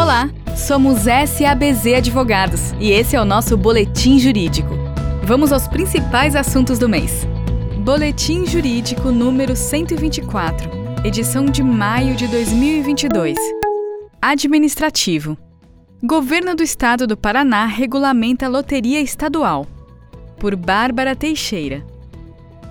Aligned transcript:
Olá, 0.00 0.30
somos 0.56 1.00
SABZ 1.00 1.94
Advogados 1.96 2.72
e 2.78 2.92
esse 2.92 3.16
é 3.16 3.20
o 3.20 3.24
nosso 3.24 3.56
Boletim 3.56 4.16
Jurídico. 4.16 4.70
Vamos 5.24 5.52
aos 5.52 5.66
principais 5.66 6.36
assuntos 6.36 6.78
do 6.78 6.88
mês. 6.88 7.26
Boletim 7.80 8.46
Jurídico 8.46 9.10
número 9.10 9.56
124, 9.56 10.70
edição 11.04 11.46
de 11.46 11.64
maio 11.64 12.14
de 12.14 12.28
2022. 12.28 13.36
Administrativo. 14.22 15.36
Governo 16.00 16.54
do 16.54 16.62
Estado 16.62 17.04
do 17.04 17.16
Paraná 17.16 17.66
regulamenta 17.66 18.46
a 18.46 18.48
loteria 18.48 19.00
estadual. 19.00 19.66
Por 20.38 20.54
Bárbara 20.54 21.16
Teixeira. 21.16 21.84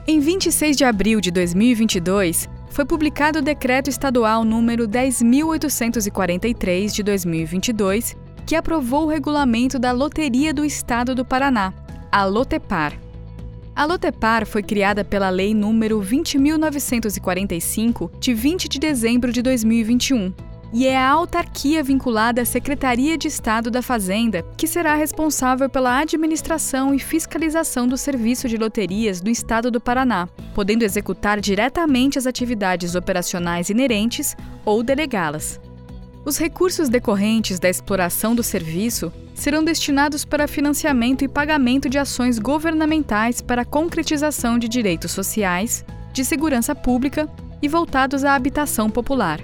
Em 0.08 0.22
26 0.22 0.78
de 0.78 0.86
abril 0.86 1.20
de 1.20 1.30
2022, 1.32 2.48
foi 2.78 2.86
publicado 2.86 3.40
o 3.40 3.42
Decreto 3.42 3.90
Estadual 3.90 4.46
número 4.46 4.88
10.843 4.88 6.92
de 6.92 7.02
2022, 7.02 8.16
que 8.46 8.56
aprovou 8.56 9.06
o 9.06 9.10
regulamento 9.10 9.80
da 9.80 9.92
Loteria 9.92 10.54
do 10.54 10.64
Estado 10.64 11.16
do 11.16 11.26
Paraná, 11.26 11.74
a 12.12 12.24
Lotepar. 12.24 12.94
A 13.76 13.84
Lotepar 13.84 14.46
foi 14.46 14.62
criada 14.62 15.04
pela 15.04 15.32
Lei 15.32 15.56
número 15.56 16.00
20.945, 16.00 18.12
de 18.20 18.36
20 18.36 18.70
de 18.70 18.78
dezembro 18.78 19.32
de 19.32 19.42
2021, 19.42 20.32
e 20.74 20.88
é 20.88 20.98
a 20.98 21.10
autarquia 21.10 21.82
vinculada 21.82 22.42
à 22.42 22.46
Secretaria 22.46 23.18
de 23.18 23.28
Estado 23.28 23.72
da 23.72 23.82
Fazenda, 23.82 24.44
que 24.58 24.68
será 24.68 24.96
responsável 24.96 25.70
pela 25.70 26.00
administração 26.00 26.94
e 26.94 27.00
fiscalização 27.00 27.88
do 27.88 27.98
serviço 27.98 28.50
de 28.50 28.58
loterias 28.58 29.22
do 29.22 29.30
Estado 29.30 29.72
do 29.72 29.80
Paraná, 29.80 30.28
podendo 30.54 30.84
executar 30.84 31.40
diretamente 31.40 32.18
as 32.18 32.28
atividades 32.28 32.96
operacionais 32.96 33.70
inerentes 33.70 34.36
ou 34.66 34.84
delegá-las. 34.84 35.60
Os 36.26 36.38
recursos 36.38 36.90
decorrentes 36.90 37.58
da 37.58 37.70
exploração 37.70 38.36
do 38.36 38.44
serviço 38.44 39.14
serão 39.34 39.64
destinados 39.64 40.26
para 40.26 40.48
financiamento 40.48 41.24
e 41.24 41.28
pagamento 41.30 41.90
de 41.90 41.98
ações 41.98 42.38
governamentais 42.38 43.40
para 43.40 43.64
concretização 43.64 44.60
de 44.60 44.68
direitos 44.68 45.12
sociais, 45.12 45.86
de 46.12 46.26
segurança 46.26 46.76
pública 46.76 47.30
e 47.62 47.70
voltados 47.70 48.26
à 48.26 48.36
habitação 48.36 48.90
popular. 48.90 49.40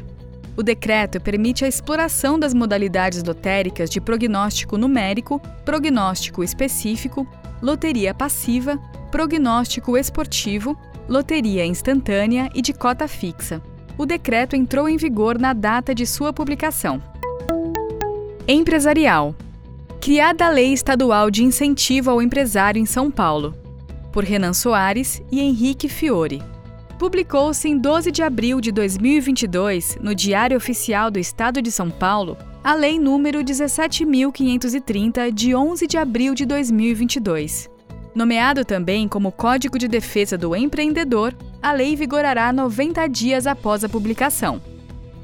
O 0.56 0.62
decreto 0.62 1.20
permite 1.20 1.66
a 1.66 1.68
exploração 1.68 2.38
das 2.38 2.54
modalidades 2.54 3.24
lotéricas 3.24 3.90
de 3.90 4.00
prognóstico 4.00 4.78
numérico, 4.78 5.40
prognóstico 5.66 6.44
específico, 6.44 7.28
loteria 7.62 8.14
passiva, 8.14 8.78
prognóstico 9.12 9.98
esportivo, 9.98 10.78
loteria 11.10 11.66
instantânea 11.66 12.50
e 12.54 12.62
de 12.62 12.72
cota 12.72 13.08
fixa. 13.08 13.62
O 13.98 14.06
decreto 14.06 14.56
entrou 14.56 14.88
em 14.88 14.98
vigor 14.98 15.40
na 15.40 15.54
data 15.54 15.94
de 15.94 16.06
sua 16.06 16.32
publicação. 16.32 17.02
Empresarial. 18.48 19.36
Criada 20.00 20.46
a 20.46 20.50
Lei 20.50 20.74
Estadual 20.74 21.32
de 21.32 21.44
Incentivo 21.44 22.12
ao 22.12 22.22
Empresário 22.22 22.80
em 22.80 22.86
São 22.86 23.10
Paulo, 23.10 23.56
por 24.12 24.24
Renan 24.24 24.54
Soares 24.54 25.22
e 25.32 25.40
Henrique 25.40 25.88
Fiore 25.88 26.53
publicou-se 27.04 27.68
em 27.68 27.78
12 27.78 28.12
de 28.14 28.24
abril 28.24 28.62
de 28.62 28.72
2022, 28.72 29.98
no 30.02 30.16
Diário 30.16 30.56
Oficial 30.56 31.12
do 31.12 31.20
Estado 31.20 31.62
de 31.62 31.70
São 31.70 31.90
Paulo, 31.90 32.38
a 32.64 32.74
Lei 32.74 32.98
número 32.98 33.44
17.530, 33.44 35.30
de 35.30 35.54
11 35.54 35.86
de 35.86 35.98
abril 35.98 36.34
de 36.34 36.46
2022. 36.46 37.70
Nomeado 38.16 38.64
também 38.64 39.06
como 39.10 39.34
Código 39.34 39.78
de 39.78 39.90
Defesa 39.90 40.38
do 40.38 40.56
Empreendedor, 40.56 41.36
a 41.62 41.74
lei 41.74 41.94
vigorará 41.94 42.54
90 42.54 43.06
dias 43.08 43.48
após 43.48 43.84
a 43.84 43.90
publicação. 43.90 44.62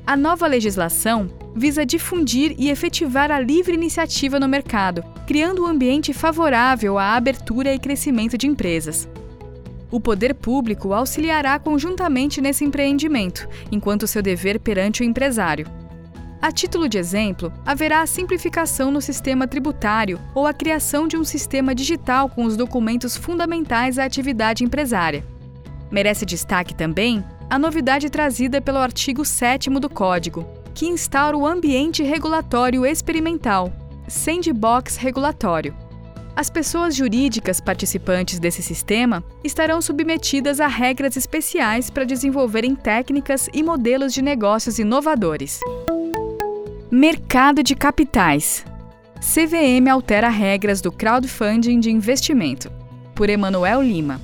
A 0.06 0.18
nova 0.18 0.48
legislação 0.48 1.30
visa 1.56 1.86
difundir 1.86 2.56
e 2.58 2.70
efetivar 2.70 3.32
a 3.32 3.40
livre 3.40 3.74
iniciativa 3.74 4.38
no 4.38 4.50
mercado, 4.50 5.02
criando 5.26 5.64
um 5.64 5.66
ambiente 5.66 6.12
favorável 6.12 6.98
à 6.98 7.16
abertura 7.16 7.74
e 7.74 7.80
crescimento 7.80 8.38
de 8.38 8.48
empresas. 8.48 9.08
O 9.92 10.00
poder 10.00 10.36
público 10.36 10.94
auxiliará 10.94 11.58
conjuntamente 11.58 12.40
nesse 12.40 12.64
empreendimento, 12.64 13.48
enquanto 13.72 14.08
seu 14.08 14.22
dever 14.22 14.60
perante 14.60 15.02
o 15.02 15.06
empresário. 15.06 15.66
A 16.42 16.52
título 16.52 16.88
de 16.88 16.98
exemplo, 16.98 17.52
haverá 17.66 18.02
a 18.02 18.08
simplificação 18.08 18.92
no 18.92 19.02
sistema 19.02 19.48
tributário 19.48 20.20
ou 20.34 20.48
a 20.48 20.54
criação 20.54 21.08
de 21.08 21.18
um 21.18 21.24
sistema 21.24 21.76
digital 21.76 22.30
com 22.30 22.46
os 22.46 22.56
documentos 22.56 23.18
fundamentais 23.18 24.00
à 24.00 24.06
atividade 24.06 24.64
empresária. 24.64 25.26
Merece 25.92 26.26
destaque 26.26 26.74
também 26.74 27.24
a 27.50 27.58
novidade 27.58 28.10
trazida 28.10 28.62
pelo 28.62 28.78
artigo 28.78 29.26
7 29.26 29.70
do 29.72 29.90
Código, 29.90 30.46
que 30.74 30.86
instaura 30.86 31.36
o 31.36 31.48
ambiente 31.48 32.04
regulatório 32.04 32.86
experimental, 32.86 33.74
sandbox 34.08 34.96
regulatório 34.96 35.89
as 36.40 36.50
pessoas 36.50 36.96
jurídicas 36.96 37.60
participantes 37.60 38.40
desse 38.40 38.64
sistema 38.64 39.22
estarão 39.44 39.82
submetidas 39.82 40.62
a 40.62 40.68
regras 40.68 41.18
especiais 41.18 41.90
para 41.90 42.06
desenvolverem 42.06 42.76
técnicas 42.76 43.50
e 43.54 43.62
modelos 43.62 44.14
de 44.14 44.22
negócios 44.22 44.80
inovadores. 44.80 45.60
Mercado 46.90 47.62
de 47.62 47.76
capitais. 47.76 48.66
CVM 49.20 49.90
altera 49.92 50.30
regras 50.30 50.80
do 50.80 50.94
crowdfunding 50.94 51.78
de 51.78 51.92
investimento. 51.92 52.72
Por 53.14 53.30
Emanuel 53.30 53.82
Lima. 53.82 54.22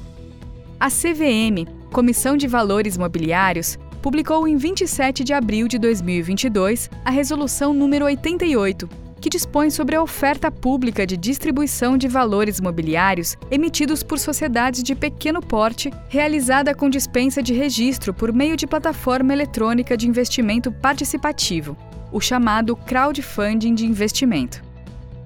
A 0.80 0.88
CVM, 0.90 1.68
Comissão 1.92 2.38
de 2.38 2.48
Valores 2.48 2.98
Mobiliários, 2.98 3.78
publicou 4.02 4.48
em 4.48 4.56
27 4.56 5.22
de 5.22 5.34
abril 5.34 5.68
de 5.68 5.78
2022 5.78 6.90
a 7.04 7.10
Resolução 7.10 7.74
número 7.74 8.06
88, 8.06 8.88
que 9.26 9.30
dispõe 9.30 9.72
sobre 9.72 9.96
a 9.96 10.04
oferta 10.04 10.52
pública 10.52 11.04
de 11.04 11.18
distribuição 11.18 11.98
de 11.98 12.08
valores 12.08 12.62
mobiliários 12.62 13.36
emitidos 13.50 14.04
por 14.04 14.20
sociedades 14.20 14.84
de 14.84 14.94
pequeno 14.94 15.42
porte, 15.42 15.92
realizada 16.08 16.76
com 16.76 16.88
dispensa 16.88 17.42
de 17.42 17.52
registro 17.52 18.14
por 18.14 18.32
meio 18.32 18.56
de 18.56 18.68
plataforma 18.68 19.34
eletrônica 19.34 19.98
de 19.98 20.08
investimento 20.08 20.72
participativo, 20.72 21.76
o 22.12 22.22
chamado 22.22 22.76
crowdfunding 22.76 23.74
de 23.74 23.88
investimento. 23.88 24.62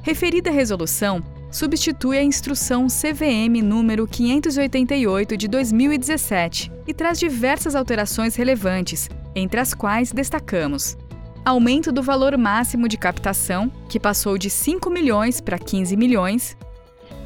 Referida 0.02 0.50
resolução 0.50 1.22
substitui 1.52 2.20
a 2.20 2.24
instrução 2.24 2.88
CVM 2.88 3.62
número 3.62 4.08
588 4.08 5.36
de 5.36 5.50
2017 5.50 6.72
e 6.88 6.94
traz 6.94 7.20
diversas 7.20 7.76
alterações 7.76 8.38
relevantes, 8.38 9.10
entre 9.36 9.60
as 9.60 9.74
quais 9.74 10.14
destacamos: 10.14 10.96
aumento 11.44 11.92
do 11.92 12.04
valor 12.04 12.38
máximo 12.38 12.88
de 12.88 12.98
captação, 12.98 13.72
que 13.88 14.00
passou 14.00 14.38
de 14.38 14.50
5 14.50 14.90
milhões 14.90 15.40
para 15.40 15.58
15 15.58 15.96
milhões, 15.96 16.58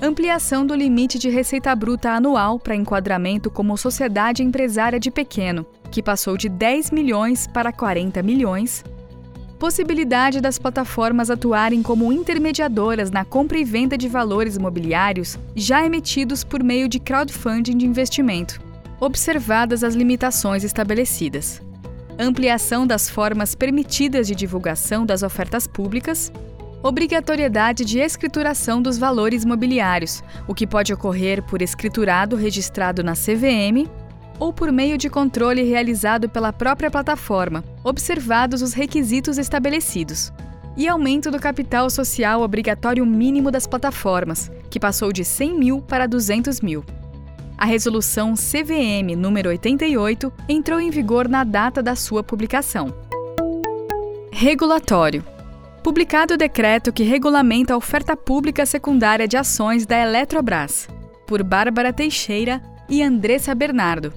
ampliação 0.02 0.66
do 0.66 0.76
limite 0.76 1.18
de 1.18 1.30
receita 1.30 1.76
bruta 1.76 2.12
anual 2.12 2.60
para 2.60 2.76
enquadramento 2.76 3.50
como 3.50 3.78
sociedade 3.78 4.44
empresária 4.44 5.00
de 5.00 5.10
pequeno, 5.10 5.66
que 5.92 6.04
passou 6.04 6.38
de 6.38 6.50
10 6.50 6.92
milhões 6.92 7.48
para 7.48 7.72
40 7.72 8.22
milhões, 8.22 8.84
possibilidade 9.58 10.42
das 10.42 10.60
plataformas 10.60 11.30
atuarem 11.30 11.82
como 11.82 12.12
intermediadoras 12.12 13.10
na 13.10 13.24
compra 13.24 13.58
e 13.58 13.64
venda 13.64 13.98
de 13.98 14.10
valores 14.10 14.58
imobiliários 14.58 15.40
já 15.56 15.86
emitidos 15.86 16.44
por 16.44 16.62
meio 16.62 16.90
de 16.90 17.00
crowdfunding 17.00 17.78
de 17.78 17.86
investimento, 17.86 18.62
observadas 19.00 19.84
as 19.84 19.96
limitações 19.96 20.64
estabelecidas 20.64 21.62
ampliação 22.18 22.86
das 22.86 23.10
formas 23.10 23.56
permitidas 23.56 24.28
de 24.28 24.36
divulgação 24.36 25.06
das 25.06 25.24
ofertas 25.24 25.68
públicas, 25.68 26.32
obrigatoriedade 26.84 27.86
de 27.86 28.00
escrituração 28.00 28.82
dos 28.82 28.98
valores 28.98 29.46
mobiliários, 29.46 30.22
o 30.48 30.54
que 30.54 30.68
pode 30.68 30.94
ocorrer 30.94 31.42
por 31.42 31.62
escriturado 31.62 32.36
registrado 32.36 33.04
na 33.04 33.14
CVM 33.14 33.90
ou 34.40 34.52
por 34.52 34.72
meio 34.72 34.98
de 34.98 35.10
controle 35.10 35.64
realizado 35.64 36.28
pela 36.28 36.52
própria 36.52 36.92
plataforma, 36.92 37.64
observados 37.84 38.62
os 38.62 38.74
requisitos 38.74 39.38
estabelecidos. 39.38 40.32
E 40.76 40.88
aumento 40.88 41.30
do 41.30 41.40
capital 41.40 41.90
social 41.90 42.42
obrigatório 42.42 43.06
mínimo 43.06 43.52
das 43.52 43.68
plataformas, 43.68 44.52
que 44.70 44.80
passou 44.80 45.14
de 45.14 45.24
100 45.24 45.58
mil 45.58 45.82
para 45.82 46.08
200 46.08 46.62
mil. 46.62 46.84
A 47.64 47.66
resolução 47.66 48.34
CVM 48.34 49.16
número 49.16 49.48
88 49.48 50.34
entrou 50.50 50.82
em 50.82 50.90
vigor 50.90 51.30
na 51.30 51.46
data 51.46 51.82
da 51.82 51.96
sua 51.96 52.22
publicação. 52.22 52.94
Regulatório. 54.34 55.24
Publicado 55.82 56.34
o 56.34 56.38
decreto 56.38 56.92
que 56.92 57.04
regulamenta 57.04 57.74
a 57.74 57.78
oferta 57.78 58.18
pública 58.18 58.66
secundária 58.66 59.30
de 59.30 59.38
ações 59.38 59.86
da 59.86 59.98
Eletrobras, 59.98 60.90
por 61.26 61.42
Bárbara 61.42 61.94
Teixeira 61.94 62.62
e 62.90 63.02
Andressa 63.02 63.56
Bernardo. 63.56 64.12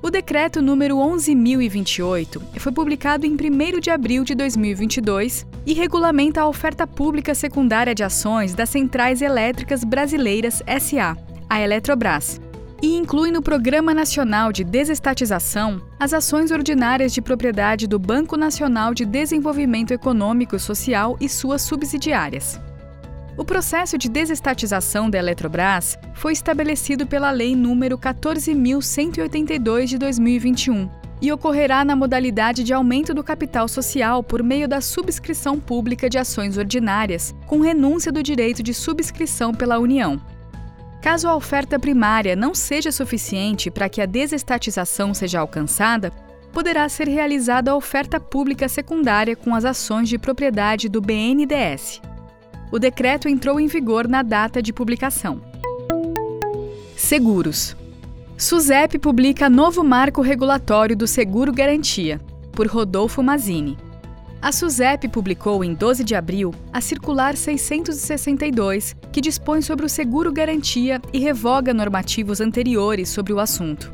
O 0.00 0.08
decreto 0.08 0.62
número 0.62 0.98
11.028 0.98 2.40
foi 2.60 2.70
publicado 2.70 3.26
em 3.26 3.32
1 3.32 3.80
de 3.80 3.90
abril 3.90 4.22
de 4.22 4.36
2022 4.36 5.44
e 5.66 5.74
regulamenta 5.74 6.42
a 6.42 6.48
oferta 6.48 6.86
pública 6.86 7.34
secundária 7.34 7.92
de 7.92 8.04
ações 8.04 8.54
das 8.54 8.68
Centrais 8.68 9.20
Elétricas 9.20 9.82
Brasileiras 9.82 10.62
SA, 10.78 11.16
a 11.50 11.60
Eletrobras, 11.60 12.40
e 12.80 12.96
inclui 12.96 13.30
no 13.30 13.42
Programa 13.42 13.92
Nacional 13.92 14.52
de 14.52 14.62
Desestatização 14.62 15.82
as 15.98 16.12
ações 16.12 16.50
ordinárias 16.50 17.12
de 17.12 17.20
propriedade 17.20 17.86
do 17.86 17.98
Banco 17.98 18.36
Nacional 18.36 18.94
de 18.94 19.04
Desenvolvimento 19.04 19.92
Econômico 19.92 20.56
e 20.56 20.60
Social 20.60 21.16
e 21.20 21.28
suas 21.28 21.62
subsidiárias. 21.62 22.60
O 23.36 23.44
processo 23.44 23.96
de 23.96 24.08
desestatização 24.08 25.08
da 25.08 25.18
Eletrobras 25.18 25.96
foi 26.14 26.32
estabelecido 26.32 27.06
pela 27.06 27.30
Lei 27.30 27.54
nº 27.54 27.96
14.182 27.96 29.86
de 29.86 29.98
2021 29.98 30.90
e 31.20 31.32
ocorrerá 31.32 31.84
na 31.84 31.96
modalidade 31.96 32.62
de 32.62 32.72
aumento 32.72 33.12
do 33.12 33.24
capital 33.24 33.66
social 33.68 34.22
por 34.22 34.42
meio 34.42 34.68
da 34.68 34.80
subscrição 34.80 35.58
pública 35.58 36.08
de 36.08 36.18
ações 36.18 36.56
ordinárias, 36.56 37.34
com 37.46 37.60
renúncia 37.60 38.12
do 38.12 38.22
direito 38.22 38.62
de 38.62 38.72
subscrição 38.72 39.52
pela 39.52 39.78
União. 39.78 40.20
Caso 41.00 41.28
a 41.28 41.36
oferta 41.36 41.78
primária 41.78 42.34
não 42.34 42.54
seja 42.54 42.90
suficiente 42.90 43.70
para 43.70 43.88
que 43.88 44.00
a 44.00 44.06
desestatização 44.06 45.14
seja 45.14 45.40
alcançada, 45.40 46.12
poderá 46.52 46.88
ser 46.88 47.08
realizada 47.08 47.70
a 47.70 47.76
oferta 47.76 48.18
pública 48.18 48.68
secundária 48.68 49.36
com 49.36 49.54
as 49.54 49.64
ações 49.64 50.08
de 50.08 50.18
propriedade 50.18 50.88
do 50.88 51.00
BNDES. 51.00 52.00
O 52.72 52.78
decreto 52.78 53.28
entrou 53.28 53.60
em 53.60 53.66
vigor 53.66 54.08
na 54.08 54.22
data 54.22 54.60
de 54.60 54.72
publicação. 54.72 55.40
Seguros. 56.96 57.76
SUSEP 58.36 58.98
publica 58.98 59.48
novo 59.48 59.82
marco 59.82 60.20
regulatório 60.20 60.96
do 60.96 61.06
seguro 61.06 61.52
garantia, 61.52 62.20
por 62.52 62.66
Rodolfo 62.66 63.22
Mazini. 63.22 63.78
A 64.40 64.52
SUSEP 64.52 65.08
publicou 65.08 65.64
em 65.64 65.74
12 65.74 66.04
de 66.04 66.14
abril 66.14 66.54
a 66.72 66.80
Circular 66.80 67.36
662, 67.36 68.94
que 69.12 69.20
dispõe 69.20 69.60
sobre 69.60 69.84
o 69.84 69.88
seguro 69.88 70.32
garantia 70.32 71.02
e 71.12 71.18
revoga 71.18 71.74
normativos 71.74 72.40
anteriores 72.40 73.08
sobre 73.08 73.32
o 73.32 73.40
assunto. 73.40 73.92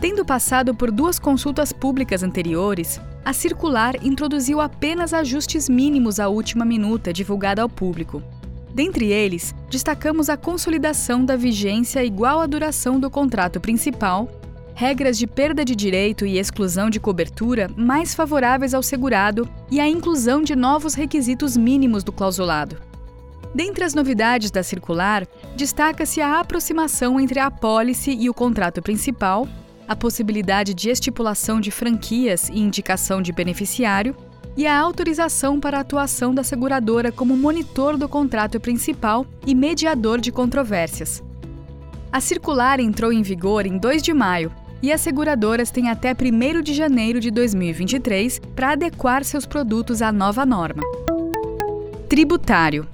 Tendo 0.00 0.24
passado 0.24 0.72
por 0.72 0.92
duas 0.92 1.18
consultas 1.18 1.72
públicas 1.72 2.22
anteriores, 2.22 3.00
a 3.24 3.32
circular 3.32 3.96
introduziu 4.04 4.60
apenas 4.60 5.12
ajustes 5.12 5.68
mínimos 5.68 6.20
à 6.20 6.28
última 6.28 6.64
minuta 6.64 7.12
divulgada 7.12 7.60
ao 7.60 7.68
público. 7.68 8.22
Dentre 8.72 9.06
eles, 9.06 9.52
destacamos 9.68 10.30
a 10.30 10.36
consolidação 10.36 11.24
da 11.24 11.36
vigência 11.36 12.04
igual 12.04 12.40
à 12.40 12.46
duração 12.46 13.00
do 13.00 13.10
contrato 13.10 13.60
principal 13.60 14.28
regras 14.74 15.18
de 15.18 15.26
perda 15.26 15.64
de 15.64 15.76
direito 15.76 16.24
e 16.24 16.38
exclusão 16.38 16.88
de 16.88 16.98
cobertura 16.98 17.70
mais 17.76 18.14
favoráveis 18.14 18.74
ao 18.74 18.82
segurado 18.82 19.48
e 19.72 19.80
a 19.80 19.88
inclusão 19.88 20.42
de 20.42 20.54
novos 20.54 20.92
requisitos 20.92 21.56
mínimos 21.56 22.04
do 22.04 22.12
clausulado. 22.12 22.76
Dentre 23.54 23.84
as 23.84 23.94
novidades 23.94 24.50
da 24.50 24.62
circular, 24.62 25.26
destaca-se 25.56 26.20
a 26.20 26.40
aproximação 26.40 27.18
entre 27.18 27.40
a 27.40 27.46
apólice 27.46 28.10
e 28.10 28.28
o 28.28 28.34
contrato 28.34 28.82
principal, 28.82 29.48
a 29.88 29.96
possibilidade 29.96 30.74
de 30.74 30.90
estipulação 30.90 31.58
de 31.58 31.70
franquias 31.70 32.50
e 32.50 32.58
indicação 32.58 33.22
de 33.22 33.32
beneficiário 33.32 34.14
e 34.58 34.66
a 34.66 34.78
autorização 34.78 35.58
para 35.58 35.78
a 35.78 35.80
atuação 35.80 36.34
da 36.34 36.44
seguradora 36.44 37.10
como 37.10 37.34
monitor 37.34 37.96
do 37.96 38.06
contrato 38.06 38.60
principal 38.60 39.24
e 39.46 39.54
mediador 39.54 40.20
de 40.20 40.30
controvérsias. 40.30 41.24
A 42.12 42.20
circular 42.20 42.78
entrou 42.78 43.10
em 43.10 43.22
vigor 43.22 43.64
em 43.64 43.78
2 43.78 44.02
de 44.02 44.12
maio 44.12 44.52
e 44.82 44.90
as 44.90 45.00
seguradoras 45.00 45.70
têm 45.70 45.88
até 45.88 46.12
1 46.12 46.60
de 46.60 46.74
janeiro 46.74 47.20
de 47.20 47.30
2023 47.30 48.40
para 48.54 48.72
adequar 48.72 49.24
seus 49.24 49.46
produtos 49.46 50.02
à 50.02 50.10
nova 50.10 50.44
norma. 50.44 50.82
Tributário. 52.08 52.86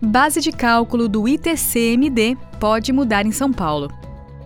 Base 0.00 0.40
de 0.40 0.52
cálculo 0.52 1.08
do 1.08 1.28
ITCMD 1.28 2.36
pode 2.60 2.92
mudar 2.92 3.26
em 3.26 3.32
São 3.32 3.52
Paulo. 3.52 3.90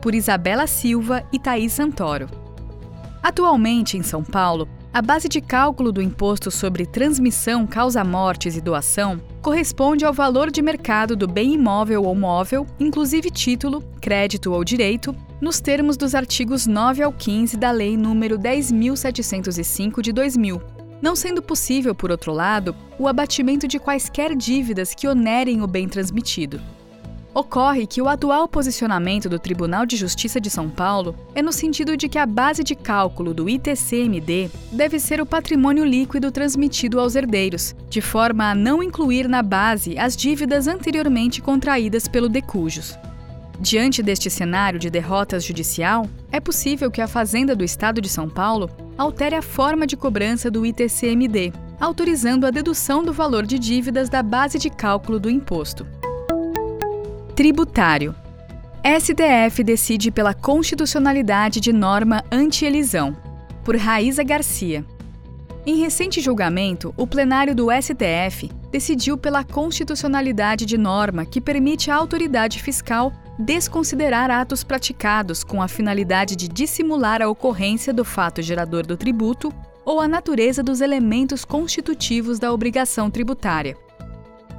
Por 0.01 0.15
Isabela 0.15 0.67
Silva 0.67 1.25
e 1.33 1.39
Thaís 1.39 1.73
Santoro. 1.73 2.27
Atualmente, 3.23 3.97
em 3.97 4.03
São 4.03 4.23
Paulo, 4.23 4.69
a 4.93 5.03
base 5.03 5.29
de 5.29 5.41
cálculo 5.41 5.93
do 5.93 6.01
imposto 6.01 6.51
sobre 6.51 6.87
transmissão, 6.87 7.67
causa-mortes 7.67 8.57
e 8.57 8.61
doação 8.61 9.21
corresponde 9.43 10.05
ao 10.05 10.13
valor 10.13 10.51
de 10.51 10.63
mercado 10.63 11.15
do 11.15 11.29
bem 11.29 11.53
imóvel 11.53 12.05
ou 12.05 12.15
móvel, 12.15 12.67
inclusive 12.81 13.31
título, 13.31 13.83
crédito 14.01 14.53
ou 14.53 14.65
direito, 14.65 15.15
nos 15.41 15.61
termos 15.61 15.97
dos 15.97 16.15
artigos 16.15 16.67
9 16.67 17.03
ao 17.03 17.13
15 17.13 17.57
da 17.57 17.71
Lei 17.71 17.97
nº 17.97 18.39
10.705 18.39 20.01
de 20.01 20.13
2000, 20.13 20.61
não 21.01 21.15
sendo 21.15 21.43
possível, 21.43 21.95
por 21.95 22.11
outro 22.11 22.33
lado, 22.33 22.75
o 22.99 23.07
abatimento 23.07 23.69
de 23.69 23.79
quaisquer 23.79 24.35
dívidas 24.35 24.95
que 24.95 25.07
onerem 25.07 25.63
o 25.63 25.67
bem 25.67 25.89
transmitido. 25.89 26.61
Ocorre 27.35 27.87
que 27.87 28.01
o 28.01 28.09
atual 28.09 28.49
posicionamento 28.49 29.29
do 29.29 29.39
Tribunal 29.39 29.85
de 29.85 29.95
Justiça 29.95 30.41
de 30.41 30.49
São 30.49 30.71
Paulo 30.71 31.15
é 31.35 31.43
no 31.43 31.53
sentido 31.53 31.95
de 31.95 32.09
que 32.09 32.17
a 32.17 32.25
base 32.25 32.65
de 32.65 32.75
cálculo 32.75 33.35
do 33.35 33.47
ITCMD 33.47 34.51
deve 34.73 34.99
ser 34.99 35.21
o 35.21 35.27
patrimônio 35.27 35.85
líquido 35.85 36.33
transmitido 36.33 36.99
aos 36.99 37.15
herdeiros, 37.15 37.77
de 37.91 38.01
forma 38.01 38.51
a 38.51 38.55
não 38.55 38.83
incluir 38.83 39.29
na 39.29 39.43
base 39.43 39.99
as 39.99 40.17
dívidas 40.17 40.67
anteriormente 40.67 41.43
contraídas 41.43 42.09
pelo 42.09 42.31
decujus. 42.31 42.99
Diante 43.59 44.03
deste 44.03 44.29
cenário 44.29 44.79
de 44.79 44.91
derrotas 44.91 45.43
judicial, 45.43 46.09
é 46.31 46.39
possível 46.39 46.91
que 46.91 47.01
a 47.01 47.09
Fazenda 47.09 47.57
do 47.57 47.65
Estado 47.65 48.01
de 48.01 48.09
São 48.09 48.29
Paulo 48.29 48.71
altere 48.99 49.35
a 49.35 49.43
forma 49.43 49.87
de 49.87 49.97
cobrança 49.97 50.51
do 50.51 50.65
ITCMD, 50.67 51.53
autorizando 51.81 52.47
a 52.47 52.51
dedução 52.51 53.03
do 53.03 53.13
valor 53.13 53.47
de 53.47 53.59
dívidas 53.59 54.09
da 54.09 54.23
base 54.23 54.59
de 54.59 54.69
cálculo 54.69 55.19
do 55.19 55.31
imposto. 55.31 55.87
Tributário. 57.35 58.15
STF 58.85 59.65
decide 59.65 60.11
pela 60.11 60.33
constitucionalidade 60.33 61.59
de 61.59 61.73
norma 61.73 62.23
anti-elisão, 62.31 63.17
por 63.65 63.77
Raíza 63.77 64.23
Garcia. 64.23 64.85
Em 65.67 65.77
recente 65.81 66.21
julgamento, 66.21 66.95
o 66.97 67.07
plenário 67.07 67.55
do 67.55 67.67
STF 67.73 68.49
decidiu 68.71 69.17
pela 69.19 69.43
constitucionalidade 69.43 70.65
de 70.65 70.79
norma 70.79 71.27
que 71.27 71.41
permite 71.41 71.91
à 71.91 71.97
autoridade 71.97 72.63
fiscal 72.63 73.13
desconsiderar 73.39 74.31
atos 74.31 74.65
praticados 74.65 75.45
com 75.45 75.61
a 75.61 75.69
finalidade 75.69 76.37
de 76.37 76.49
dissimular 76.49 77.21
a 77.21 77.29
ocorrência 77.29 77.93
do 77.93 78.05
fato 78.05 78.41
gerador 78.41 78.87
do 78.87 78.97
tributo 78.97 79.53
ou 79.85 80.01
a 80.01 80.09
natureza 80.09 80.63
dos 80.63 80.81
elementos 80.81 81.45
constitutivos 81.45 82.39
da 82.39 82.53
obrigação 82.53 83.11
tributária. 83.11 83.77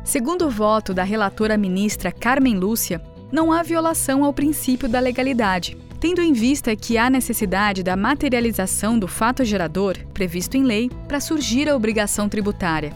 Segundo 0.03 0.45
o 0.45 0.50
voto 0.50 0.94
da 0.94 1.03
relatora 1.03 1.57
ministra 1.57 2.12
Carmen 2.12 2.57
Lúcia, 2.57 3.01
não 3.31 3.51
há 3.51 3.62
violação 3.62 4.24
ao 4.24 4.31
princípio 4.31 4.88
da 4.88 5.01
legalidade, 5.01 5.77
tendo 6.00 6.21
em 6.21 6.31
vista 6.31 6.75
que 6.75 6.97
há 6.97 7.09
necessidade 7.09 7.83
da 7.83 7.97
materialização 7.97 8.97
do 8.97 9.07
fato 9.07 9.44
gerador, 9.44 9.97
previsto 10.13 10.56
em 10.56 10.63
lei, 10.63 10.89
para 11.07 11.19
surgir 11.19 11.68
a 11.68 11.75
obrigação 11.75 12.30
tributária. 12.30 12.94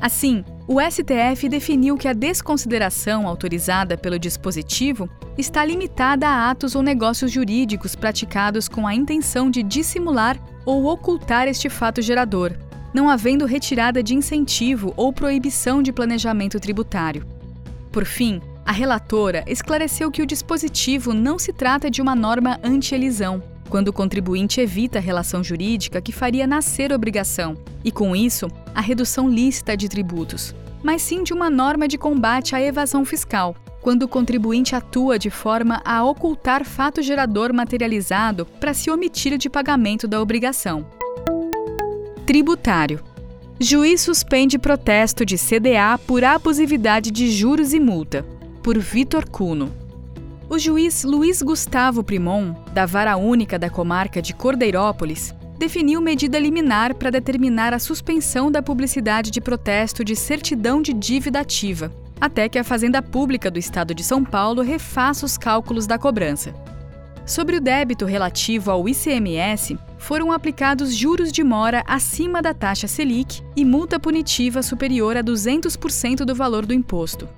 Assim, 0.00 0.44
o 0.68 0.78
STF 0.82 1.48
definiu 1.48 1.96
que 1.96 2.06
a 2.06 2.12
desconsideração 2.12 3.26
autorizada 3.26 3.96
pelo 3.96 4.18
dispositivo 4.18 5.08
está 5.38 5.64
limitada 5.64 6.28
a 6.28 6.50
atos 6.50 6.74
ou 6.74 6.82
negócios 6.82 7.32
jurídicos 7.32 7.96
praticados 7.96 8.68
com 8.68 8.86
a 8.86 8.94
intenção 8.94 9.50
de 9.50 9.62
dissimular 9.62 10.38
ou 10.66 10.84
ocultar 10.84 11.48
este 11.48 11.70
fato 11.70 12.02
gerador, 12.02 12.52
não 12.92 13.08
havendo 13.08 13.46
retirada 13.46 14.02
de 14.02 14.14
incentivo 14.14 14.92
ou 14.94 15.10
proibição 15.10 15.82
de 15.82 15.90
planejamento 15.90 16.60
tributário. 16.60 17.26
Por 17.90 18.04
fim, 18.04 18.38
a 18.66 18.72
relatora 18.72 19.44
esclareceu 19.46 20.10
que 20.10 20.20
o 20.20 20.26
dispositivo 20.26 21.14
não 21.14 21.38
se 21.38 21.50
trata 21.50 21.90
de 21.90 22.02
uma 22.02 22.14
norma 22.14 22.60
anti-elisão, 22.62 23.42
quando 23.68 23.88
o 23.88 23.92
contribuinte 23.92 24.60
evita 24.60 24.98
a 24.98 25.02
relação 25.02 25.44
jurídica 25.44 26.00
que 26.00 26.12
faria 26.12 26.46
nascer 26.46 26.92
obrigação, 26.92 27.56
e 27.84 27.92
com 27.92 28.16
isso, 28.16 28.50
a 28.74 28.80
redução 28.80 29.28
lícita 29.28 29.76
de 29.76 29.88
tributos, 29.88 30.54
mas 30.82 31.02
sim 31.02 31.22
de 31.22 31.32
uma 31.32 31.50
norma 31.50 31.88
de 31.88 31.98
combate 31.98 32.54
à 32.54 32.60
evasão 32.60 33.04
fiscal, 33.04 33.56
quando 33.80 34.02
o 34.02 34.08
contribuinte 34.08 34.74
atua 34.74 35.18
de 35.18 35.30
forma 35.30 35.80
a 35.84 36.04
ocultar 36.04 36.64
fato 36.64 37.02
gerador 37.02 37.52
materializado 37.52 38.44
para 38.44 38.74
se 38.74 38.90
omitir 38.90 39.38
de 39.38 39.48
pagamento 39.48 40.06
da 40.06 40.20
obrigação. 40.20 40.86
Tributário. 42.26 43.00
Juiz 43.60 44.00
suspende 44.02 44.58
protesto 44.58 45.24
de 45.24 45.36
CDA 45.36 45.98
por 46.06 46.22
abusividade 46.22 47.10
de 47.10 47.30
juros 47.30 47.72
e 47.72 47.80
multa. 47.80 48.24
Por 48.62 48.78
Vitor 48.78 49.28
Cuno. 49.28 49.72
O 50.50 50.58
juiz 50.58 51.04
Luiz 51.04 51.42
Gustavo 51.42 52.02
Primon, 52.02 52.54
da 52.72 52.86
Vara 52.86 53.16
Única 53.16 53.58
da 53.58 53.68
Comarca 53.68 54.22
de 54.22 54.32
Cordeirópolis, 54.32 55.34
definiu 55.58 56.00
medida 56.00 56.38
liminar 56.38 56.94
para 56.94 57.10
determinar 57.10 57.74
a 57.74 57.78
suspensão 57.80 58.50
da 58.50 58.62
publicidade 58.62 59.30
de 59.30 59.40
protesto 59.40 60.04
de 60.04 60.14
certidão 60.14 60.80
de 60.80 60.92
dívida 60.92 61.40
ativa, 61.40 61.92
até 62.20 62.48
que 62.48 62.58
a 62.58 62.64
Fazenda 62.64 63.02
Pública 63.02 63.50
do 63.50 63.58
Estado 63.58 63.92
de 63.92 64.04
São 64.04 64.24
Paulo 64.24 64.62
refaça 64.62 65.26
os 65.26 65.36
cálculos 65.36 65.86
da 65.86 65.98
cobrança. 65.98 66.54
Sobre 67.26 67.56
o 67.56 67.60
débito 67.60 68.06
relativo 68.06 68.70
ao 68.70 68.88
ICMS, 68.88 69.76
foram 69.98 70.32
aplicados 70.32 70.94
juros 70.94 71.30
de 71.30 71.42
mora 71.42 71.82
acima 71.86 72.40
da 72.40 72.54
taxa 72.54 72.86
Selic 72.86 73.42
e 73.54 73.64
multa 73.64 74.00
punitiva 74.00 74.62
superior 74.62 75.16
a 75.16 75.22
200% 75.22 76.24
do 76.24 76.34
valor 76.34 76.64
do 76.64 76.72
imposto. 76.72 77.28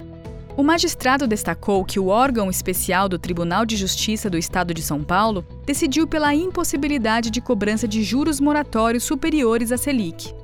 O 0.56 0.62
magistrado 0.62 1.26
destacou 1.26 1.84
que 1.84 1.98
o 1.98 2.08
órgão 2.08 2.50
especial 2.50 3.08
do 3.08 3.18
Tribunal 3.18 3.64
de 3.64 3.76
Justiça 3.76 4.28
do 4.28 4.36
Estado 4.36 4.74
de 4.74 4.82
São 4.82 5.02
Paulo 5.02 5.44
decidiu 5.64 6.06
pela 6.06 6.34
impossibilidade 6.34 7.30
de 7.30 7.40
cobrança 7.40 7.86
de 7.86 8.02
juros 8.02 8.40
moratórios 8.40 9.04
superiores 9.04 9.72
à 9.72 9.78
Selic. 9.78 10.34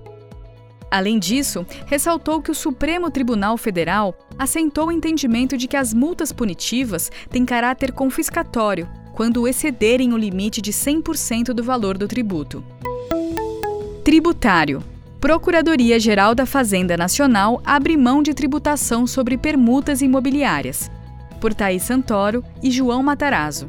Além 0.91 1.19
disso, 1.19 1.67
ressaltou 1.87 2.41
que 2.41 2.51
o 2.51 2.55
Supremo 2.55 3.11
Tribunal 3.11 3.57
Federal 3.57 4.17
assentou 4.39 4.89
o 4.89 4.93
entendimento 4.93 5.57
de 5.57 5.67
que 5.67 5.77
as 5.77 5.93
multas 5.93 6.33
punitivas 6.33 7.11
têm 7.29 7.45
caráter 7.45 7.93
confiscatório 7.93 8.89
quando 9.13 9.49
excederem 9.49 10.13
o 10.13 10.17
limite 10.17 10.61
de 10.61 10.73
100% 10.73 11.47
do 11.47 11.65
valor 11.65 11.99
do 11.99 12.07
tributo. 12.07 12.63
Tributário. 14.05 14.83
Procuradoria-Geral 15.21 16.35
da 16.35 16.45
Fazenda 16.45 16.95
Nacional 16.95 17.61
abre 17.65 17.97
mão 17.97 18.23
de 18.23 18.35
tributação 18.35 19.07
sobre 19.07 19.39
permutas 19.39 20.03
imobiliárias. 20.03 20.91
Por 21.41 21.55
Thaís 21.55 21.83
Santoro 21.85 22.45
e 22.63 22.71
João 22.71 23.03
Matarazzo. 23.03 23.69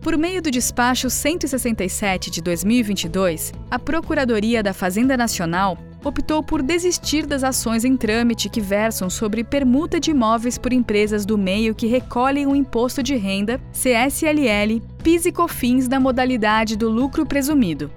Por 0.00 0.16
meio 0.16 0.40
do 0.40 0.50
despacho 0.50 1.10
167 1.10 2.30
de 2.30 2.40
2022, 2.40 3.52
a 3.68 3.78
Procuradoria 3.80 4.62
da 4.62 4.72
Fazenda 4.72 5.16
Nacional 5.16 5.76
optou 6.04 6.40
por 6.40 6.62
desistir 6.62 7.26
das 7.26 7.42
ações 7.42 7.84
em 7.84 7.96
trâmite 7.96 8.48
que 8.48 8.60
versam 8.60 9.10
sobre 9.10 9.42
permuta 9.42 9.98
de 9.98 10.12
imóveis 10.12 10.56
por 10.56 10.72
empresas 10.72 11.26
do 11.26 11.36
meio 11.36 11.74
que 11.74 11.88
recolhem 11.88 12.46
o 12.46 12.54
imposto 12.54 13.02
de 13.02 13.16
renda, 13.16 13.60
CSLL, 13.72 14.80
PIS 15.02 15.26
e 15.26 15.32
COFINS 15.32 15.88
da 15.88 15.98
modalidade 15.98 16.76
do 16.76 16.88
lucro 16.88 17.26
presumido. 17.26 17.90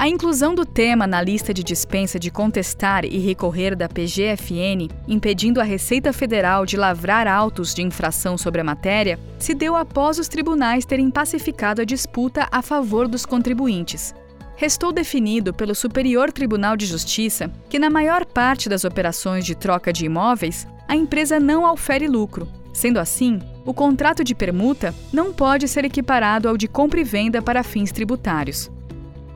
A 0.00 0.06
inclusão 0.06 0.54
do 0.54 0.64
tema 0.64 1.08
na 1.08 1.20
lista 1.20 1.52
de 1.52 1.64
dispensa 1.64 2.20
de 2.20 2.30
contestar 2.30 3.04
e 3.04 3.18
recorrer 3.18 3.74
da 3.74 3.88
PGFN, 3.88 4.88
impedindo 5.08 5.60
a 5.60 5.64
Receita 5.64 6.12
Federal 6.12 6.64
de 6.64 6.76
lavrar 6.76 7.26
autos 7.26 7.74
de 7.74 7.82
infração 7.82 8.38
sobre 8.38 8.60
a 8.60 8.64
matéria, 8.64 9.18
se 9.40 9.54
deu 9.54 9.74
após 9.74 10.20
os 10.20 10.28
tribunais 10.28 10.84
terem 10.84 11.10
pacificado 11.10 11.82
a 11.82 11.84
disputa 11.84 12.46
a 12.52 12.62
favor 12.62 13.08
dos 13.08 13.26
contribuintes. 13.26 14.14
Restou 14.54 14.92
definido 14.92 15.52
pelo 15.52 15.74
Superior 15.74 16.30
Tribunal 16.30 16.76
de 16.76 16.86
Justiça 16.86 17.50
que, 17.68 17.78
na 17.78 17.90
maior 17.90 18.24
parte 18.24 18.68
das 18.68 18.84
operações 18.84 19.44
de 19.44 19.56
troca 19.56 19.92
de 19.92 20.06
imóveis, 20.06 20.64
a 20.86 20.94
empresa 20.94 21.40
não 21.40 21.66
aufere 21.66 22.06
lucro. 22.06 22.46
Sendo 22.72 23.00
assim, 23.00 23.40
o 23.66 23.74
contrato 23.74 24.22
de 24.22 24.32
permuta 24.32 24.94
não 25.12 25.32
pode 25.32 25.66
ser 25.66 25.84
equiparado 25.84 26.48
ao 26.48 26.56
de 26.56 26.68
compra 26.68 27.00
e 27.00 27.04
venda 27.04 27.42
para 27.42 27.64
fins 27.64 27.90
tributários. 27.90 28.70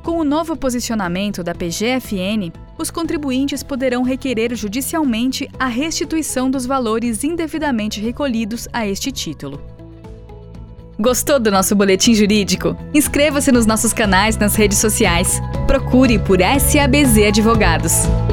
Com 0.03 0.19
o 0.19 0.25
novo 0.25 0.57
posicionamento 0.57 1.45
da 1.45 1.55
PGFN, 1.55 2.53
os 2.77 2.91
contribuintes 2.91 3.63
poderão 3.63 4.03
requerer 4.03 4.53
judicialmente 4.57 5.49
a 5.59 5.67
restituição 5.67 6.51
dos 6.51 6.67
valores 6.67 7.23
indevidamente 7.23 8.01
recolhidos 8.01 8.67
a 8.73 8.85
este 8.85 9.13
título. 9.13 9.63
Gostou 10.99 11.39
do 11.39 11.51
nosso 11.51 11.77
boletim 11.77 12.15
jurídico? 12.15 12.77
Inscreva-se 12.93 13.53
nos 13.53 13.65
nossos 13.65 13.93
canais 13.93 14.37
nas 14.37 14.57
redes 14.57 14.79
sociais. 14.79 15.41
Procure 15.69 16.19
por 16.19 16.39
SABZ 16.41 17.29
Advogados. 17.29 18.32